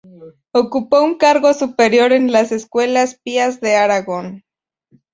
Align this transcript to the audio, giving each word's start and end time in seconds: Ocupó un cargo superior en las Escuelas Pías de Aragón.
Ocupó 0.51 1.01
un 1.03 1.15
cargo 1.19 1.53
superior 1.53 2.11
en 2.11 2.31
las 2.31 2.51
Escuelas 2.51 3.19
Pías 3.23 3.59
de 3.61 3.75
Aragón. 3.75 4.43